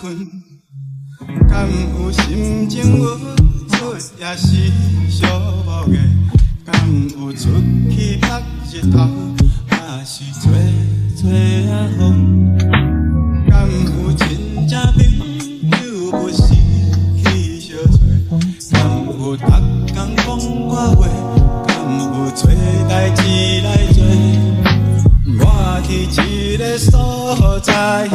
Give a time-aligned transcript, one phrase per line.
[0.00, 0.16] 困，
[1.48, 3.02] 敢有心情无
[3.68, 4.46] 出也是
[5.10, 5.26] 寂
[5.66, 5.98] 寞的，
[6.64, 6.70] 敢
[7.10, 7.48] 有出
[7.90, 8.40] 去晒
[8.72, 8.96] 日头
[9.72, 10.52] 也是做
[11.16, 11.28] 做
[11.72, 12.56] 啊风，
[13.50, 14.22] 敢有真
[14.68, 14.98] 正朋
[15.70, 16.38] 友不是
[17.24, 19.42] 去相找，敢有逐
[19.94, 20.28] 工讲
[20.68, 21.00] 我话，
[21.66, 22.38] 敢有找
[22.88, 23.20] 代志
[23.62, 23.96] 来做。
[25.40, 25.42] 我
[25.82, 25.88] 伫
[26.22, 28.08] 一个所在，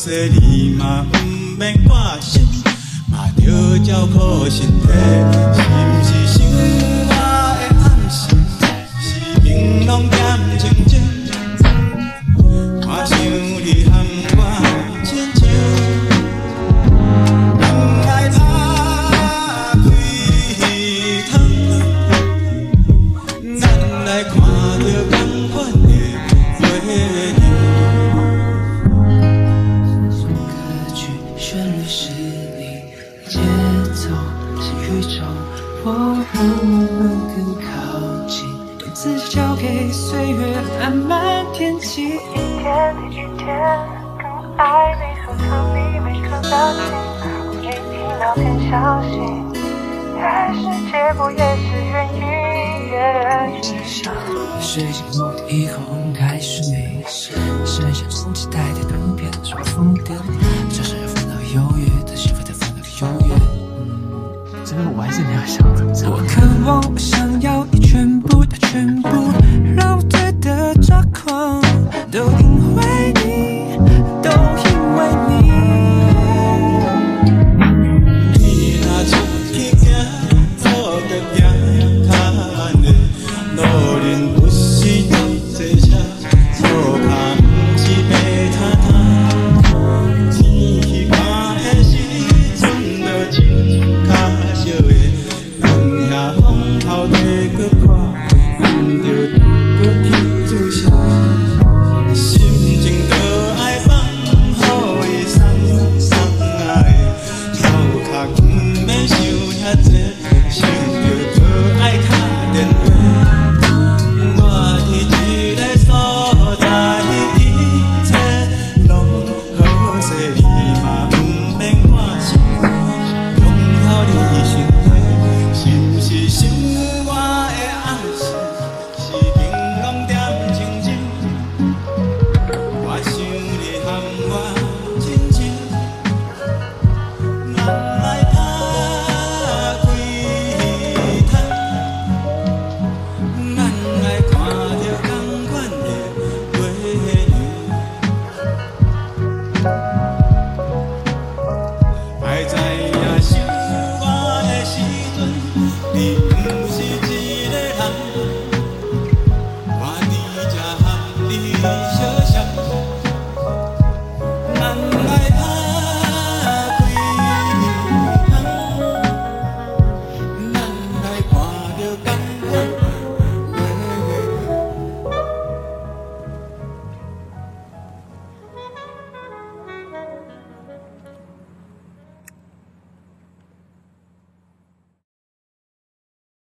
[0.00, 1.18] 好势，你嘛不
[1.58, 2.42] 免挂心，
[3.08, 5.89] 嘛着照顾身体。
[39.60, 42.06] 给岁月慢慢填进。
[42.06, 42.18] 一
[42.62, 43.46] 天一天
[44.16, 44.24] 更
[44.56, 45.44] 爱你，收藏
[45.76, 46.80] 你每颗表情，
[47.46, 48.72] 我一听到便相
[49.04, 49.12] 信，
[50.16, 50.18] 越
[50.56, 52.24] 是结果越是原因，
[52.88, 54.10] 越是伤。
[54.62, 55.78] 睡醒后以后
[56.18, 57.34] 开始迷失，
[57.66, 60.16] 剩下从期待的短片说疯癫，
[60.70, 62.76] 这是分到优越的幸福，再分到
[63.06, 63.34] 优越。
[64.64, 66.10] 真的，我还是你要想怎么唱。
[66.10, 69.08] 我渴望，我想要你全部的全部，